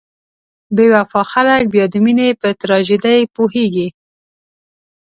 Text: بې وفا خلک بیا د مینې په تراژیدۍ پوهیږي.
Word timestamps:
بې 0.75 0.85
وفا 0.93 1.21
خلک 1.31 1.63
بیا 1.73 1.85
د 1.93 1.95
مینې 2.03 2.27
په 2.41 2.47
تراژیدۍ 2.61 3.21
پوهیږي. 3.35 3.87